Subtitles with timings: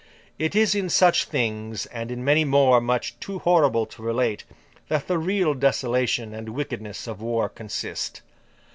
[0.39, 4.45] It is in such things, and in many more much too horrible to relate,
[4.87, 8.23] that the real desolation and wickedness of war consist.